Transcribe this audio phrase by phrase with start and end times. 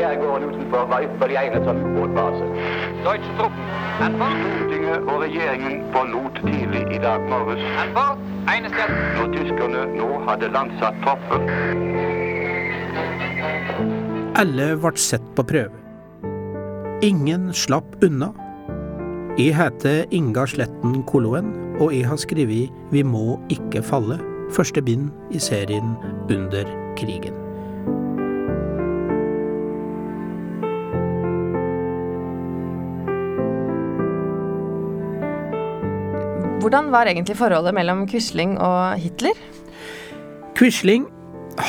[0.00, 2.44] skjærgården utenfor var ypperlig egnet som ubåtbase.
[3.04, 3.66] Deutsche Truppen.
[4.00, 7.64] Stortinget og regjeringen forlot tidlig i dag morges
[9.16, 11.44] når tyskerne nå hadde landsatt troppen.
[14.40, 15.76] Alle ble sett på prøve.
[17.04, 18.30] Ingen slapp unna.
[19.38, 24.18] Jeg heter Inga Sletten Koloen, og jeg har skrevet Vi må ikke falle,
[24.56, 25.96] første bind i serien
[26.28, 26.64] Under
[26.96, 27.49] krigen.
[36.60, 39.38] Hvordan var egentlig forholdet mellom Quisling og Hitler?
[40.58, 41.06] Quisling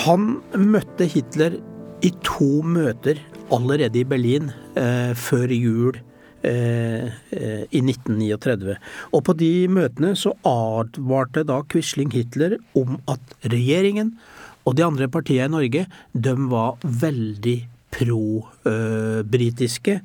[0.04, 1.56] han møtte Hitler
[2.04, 3.22] i to møter
[3.56, 5.96] allerede i Berlin eh, før jul
[6.44, 8.76] eh, eh, i 1939.
[9.16, 14.18] Og på de møtene så advarte da Quisling Hitler om at regjeringen
[14.68, 20.00] og de andre partiene i Norge, de var veldig pro-britiske.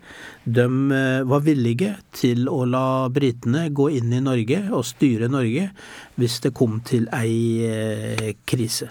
[0.44, 5.70] De eh, var villige til å la britene gå inn i Norge og styre Norge
[6.18, 8.88] hvis det kom til ei eh, krise.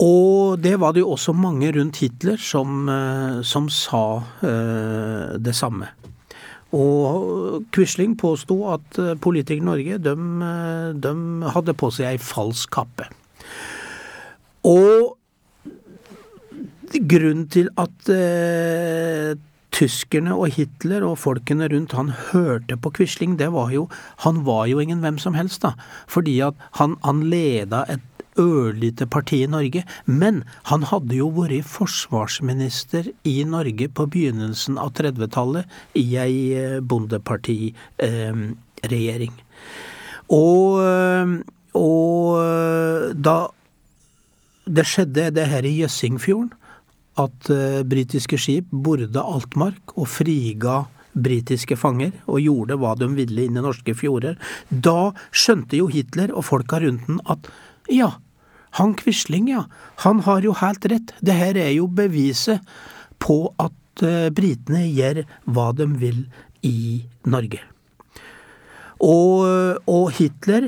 [0.00, 5.86] Og det var det jo også mange rundt Hitler som, eh, som sa det samme.
[6.72, 10.14] Og Quisling påsto at politikere i Norge de,
[11.02, 11.12] de
[11.52, 13.04] hadde på seg ei falsk kappe.
[14.70, 15.19] Og
[16.90, 19.36] grunnen til at eh,
[19.74, 23.88] tyskerne og Hitler og folkene rundt han hørte på Quisling, det var jo
[24.26, 25.72] Han var jo ingen hvem som helst, da.
[26.08, 28.00] Fordi at han, han leda et
[28.38, 29.84] ørlite parti i Norge.
[30.06, 35.64] Men han hadde jo vært forsvarsminister i Norge på begynnelsen av 30-tallet
[35.98, 39.32] i ei eh, bondepartiregjering.
[40.30, 41.26] Og, eh,
[41.78, 43.48] og eh, da
[44.70, 46.52] det skjedde det her i Jøssingfjorden,
[47.20, 53.46] at uh, britiske skip borda Altmark og friga britiske fanger, og gjorde hva de ville
[53.46, 54.36] inn i norske fjorder.
[54.70, 57.50] Da skjønte jo Hitler og folka rundt den at
[57.90, 58.12] ja,
[58.78, 59.64] han Quisling, ja,
[60.04, 61.10] han har jo helt rett.
[61.18, 62.62] Det her er jo beviset
[63.22, 66.22] på at uh, britene gjør hva de vil
[66.66, 67.64] i Norge.
[69.00, 70.66] Og, og Hitler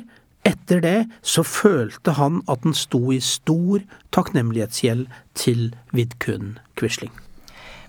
[0.48, 3.82] etter det så følte han at han sto i stor
[4.14, 5.06] takknemlighetsgjeld
[5.38, 7.12] til Vidkun Quisling.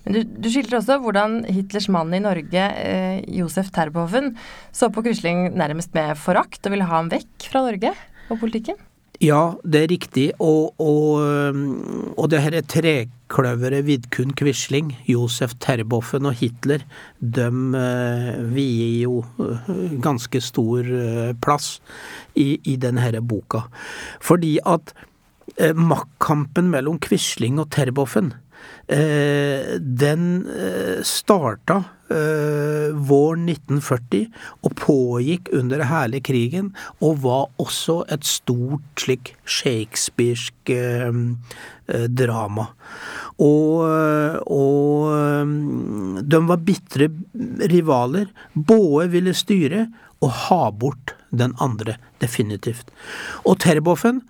[0.04, 4.34] Men du, du skildrer også hvordan Hitlers mann i Norge, eh, Josef Terboven,
[4.76, 7.94] så på Quisling nærmest med forakt og ville ha ham vekk fra Norge
[8.30, 8.80] og politikken?
[9.22, 10.26] Ja, det er riktig.
[10.42, 11.22] Og, og,
[12.18, 16.86] og det her trekløveret Vidkun Quisling, Josef Terboven og Hitler,
[17.22, 19.72] de uh, vier jo uh,
[20.02, 21.78] ganske stor uh, plass
[22.36, 23.68] i, i denne boka.
[24.22, 24.96] Fordi at
[25.78, 28.32] maktkampen mellom Quisling og Terboven,
[28.84, 30.24] den
[31.08, 31.78] starta
[33.08, 34.28] våren 1940
[34.68, 36.68] og pågikk under hele krigen,
[37.02, 41.16] og var også et stort slik shakespearsk eh,
[42.12, 42.68] drama.
[43.42, 43.88] Og,
[44.54, 47.10] og de var bitre
[47.72, 48.30] rivaler.
[48.54, 49.88] Både ville styre
[50.22, 52.92] og ha bort den andre, definitivt.
[53.48, 54.22] Og Terboven,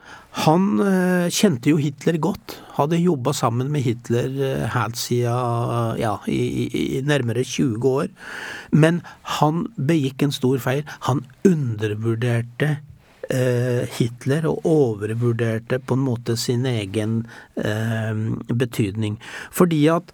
[0.44, 2.58] han uh, kjente jo Hitler godt.
[2.78, 8.08] Hadde jobba sammen med Hitler uh, helt siden ja, i, i, nærmere 20 år.
[8.72, 9.04] Men
[9.40, 10.88] han begikk en stor feil.
[11.10, 12.72] Han undervurderte
[13.30, 17.22] uh, Hitler og overvurderte på en måte sin egen
[18.50, 19.20] betydning.
[19.54, 20.10] Fordi at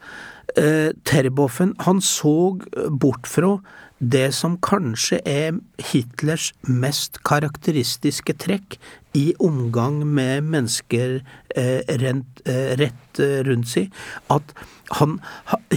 [0.55, 2.57] Terboven, han så
[2.89, 3.57] bort fra
[3.99, 5.59] det som kanskje er
[5.91, 8.77] Hitlers mest karakteristiske trekk
[9.17, 11.19] i omgang med mennesker
[11.55, 13.89] eh, rent, eh, rett eh, rundt seg,
[14.31, 14.53] at
[14.99, 15.17] han,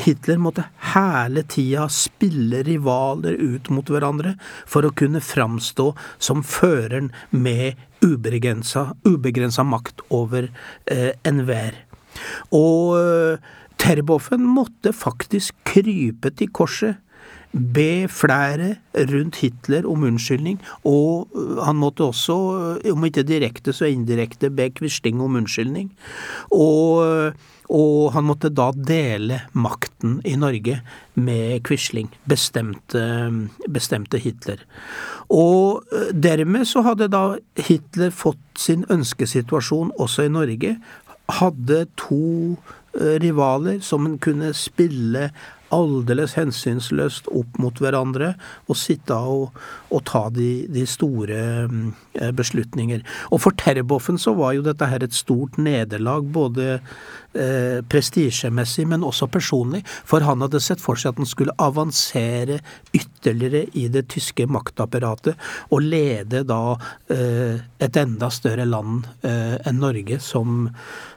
[0.04, 4.36] Hitler måtte hele tida spille rivaler ut mot hverandre
[4.70, 5.90] for å kunne framstå
[6.22, 10.50] som føreren med ubegrensa, ubegrensa makt over
[10.86, 11.74] eh, enhver.
[12.54, 13.52] Og eh,
[13.82, 17.00] Terboven måtte faktisk krype til korset
[17.52, 18.76] be flere
[19.10, 22.36] rundt Hitler om unnskyldning, og øh, han måtte også,
[22.84, 25.90] øh, om ikke direkte, så indirekte, be Quisling om unnskyldning.
[26.50, 27.32] Og, øh,
[27.68, 30.80] og, han måtte da dele makten i Norge
[31.14, 33.04] med Quisling, bestemte,
[33.68, 34.64] bestemte Hitler.
[35.28, 35.82] Og
[36.12, 40.76] dermed så hadde da Hitler fått sin ønskesituasjon også i Norge.
[41.28, 42.56] Hadde to
[42.96, 45.30] rivaler som hun kunne spille
[45.72, 48.32] aldeles hensynsløst opp mot hverandre
[48.68, 49.56] og sitte og,
[49.92, 51.40] og ta de, de store
[51.70, 51.88] mm,
[52.20, 53.02] eh, beslutninger.
[53.32, 59.06] Og for Terboven så var jo dette her et stort nederlag, både eh, prestisjemessig, men
[59.06, 59.82] også personlig.
[60.08, 62.60] For han hadde sett for seg at han skulle avansere
[62.96, 65.38] ytterligere i det tyske maktapparatet,
[65.72, 66.62] og lede da
[67.12, 70.66] eh, et enda større land eh, enn Norge, som,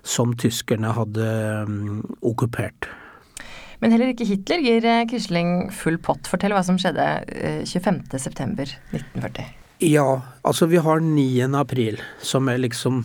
[0.05, 1.31] som tyskerne hadde
[1.67, 2.89] um, okkupert.
[3.81, 6.27] Men heller ikke Hitler gir eh, Quisling full pott.
[6.31, 7.05] Fortell hva som skjedde
[7.67, 9.45] 25.9.1940.
[9.83, 11.55] Ja, altså vi har 9.
[11.59, 13.03] april, som er liksom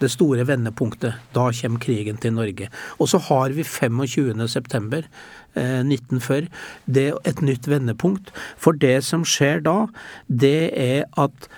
[0.00, 1.18] det store vendepunktet.
[1.34, 2.70] Da kommer krigen til Norge.
[2.98, 4.48] Og så har vi 25.
[4.48, 5.04] september
[5.54, 6.48] eh, 1940.
[6.86, 8.32] Det er et nytt vendepunkt.
[8.56, 9.86] For det som skjer da,
[10.26, 11.50] det er at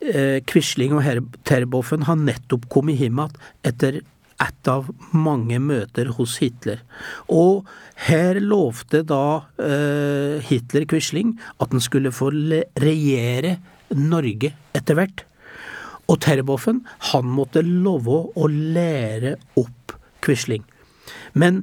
[0.00, 1.04] eh, Quisling og
[1.44, 3.36] Terboven har nettopp kommet hjem igjen
[3.68, 4.00] etter
[4.40, 6.80] et av mange møter hos Hitler.
[7.28, 7.68] Og
[8.06, 13.58] her lovte da eh, Hitler Quisling at han skulle få regjere
[13.96, 15.24] Norge etter hvert.
[16.10, 16.82] Og Terboven,
[17.12, 19.94] han måtte love å lære opp
[20.24, 20.64] Quisling.
[21.32, 21.62] Men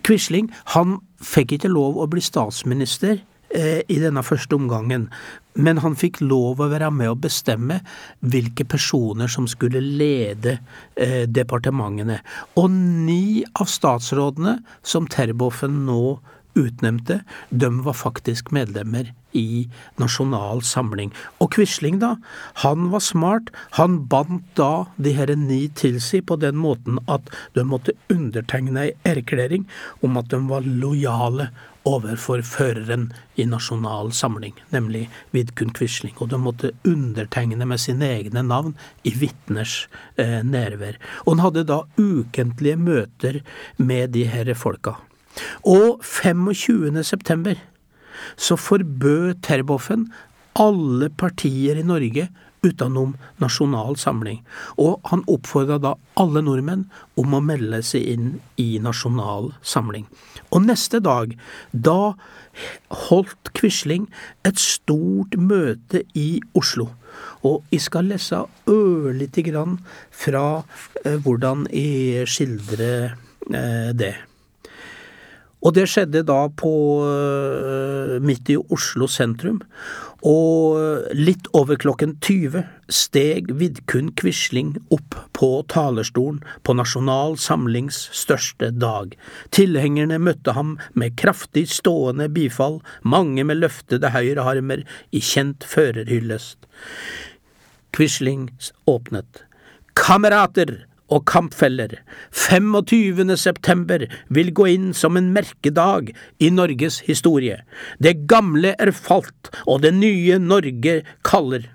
[0.00, 3.20] Quisling, han fikk ikke lov å bli statsminister
[3.52, 5.08] i denne første omgangen,
[5.54, 7.80] men han fikk lov å være med å bestemme
[8.24, 10.56] hvilke personer som skulle lede
[10.96, 12.20] eh, departementene.
[12.56, 16.02] Og ni av statsrådene som Terboven nå
[16.58, 19.68] utnevnte, de var faktisk medlemmer i
[20.00, 21.12] Nasjonal Samling.
[21.40, 22.16] Og Quisling, da,
[22.64, 23.50] han var smart.
[23.78, 28.88] Han bandt da de her ni til seg på den måten at de måtte undertegne
[28.88, 29.68] ei erklæring
[30.04, 31.50] om at de var lojale
[31.88, 33.08] overfor føreren
[33.40, 36.14] i Nasjonal Samling, nemlig Vidkun Quisling.
[36.22, 41.00] Og de måtte undertegne med sine egne navn i vitners eh, nærvær.
[41.24, 43.40] Og han hadde da ukentlige møter
[43.78, 45.00] med de her folka.
[45.68, 47.02] Og 25.
[47.04, 47.58] september
[48.36, 50.06] så forbød Terboven
[50.60, 52.28] alle partier i Norge
[52.62, 54.40] utenom Nasjonal Samling.
[54.78, 56.84] Og han oppfordra da alle nordmenn
[57.18, 58.28] om å melde seg inn
[58.60, 60.06] i Nasjonal Samling.
[60.54, 61.34] Og neste dag,
[61.72, 62.14] da
[63.08, 64.06] holdt Quisling
[64.46, 66.90] et stort møte i Oslo.
[67.46, 69.80] Og jeg skal lese ørlite grann
[70.14, 70.62] fra
[71.04, 73.16] eh, hvordan jeg skildrer
[73.50, 74.14] eh, det.
[75.62, 76.72] Og det skjedde da på
[77.06, 79.60] eh, midt i Oslo sentrum.
[80.22, 80.78] Og
[81.18, 82.62] litt over klokken 20
[82.92, 89.16] steg Vidkun Quisling opp på talerstolen på Nasjonal Samlings største dag.
[89.50, 96.70] Tilhengerne møtte ham med kraftig stående bifall, mange med løftede høyrearmer i kjent førerhyllest.
[97.92, 98.48] Quisling
[98.86, 99.42] åpnet.
[99.98, 100.84] Kamerater!
[101.12, 101.98] Og kampfeller.
[102.32, 103.36] 25.
[103.36, 107.60] september vil gå inn som en merkedag i Norges historie.
[108.02, 111.68] Det gamle er falt, og det nye Norge kaller.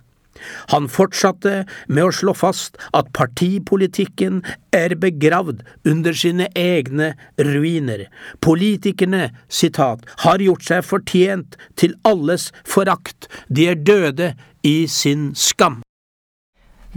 [0.73, 4.43] Han fortsatte med å slå fast at partipolitikken
[4.75, 8.05] er begravd under sine egne ruiner.
[8.45, 14.33] Politikerne, sitat, har gjort seg fortjent til alles forakt, de er døde
[14.67, 15.81] i sin skam.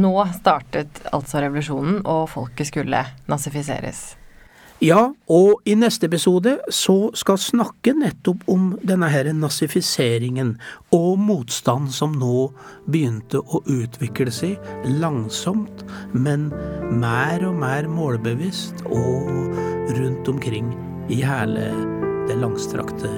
[0.00, 4.14] Nå startet altså revolusjonen, og folket skulle nazifiseres.
[4.80, 10.54] Ja, og i neste episode så skal snakke nettopp om denne her nazifiseringen
[10.96, 12.46] og motstand som nå
[12.88, 14.56] begynte å utvikle seg
[15.02, 15.84] langsomt,
[16.16, 16.48] men
[16.96, 19.52] mer og mer målbevisst og
[20.00, 20.72] rundt omkring
[21.12, 21.68] i hele
[22.30, 23.12] det langstrakte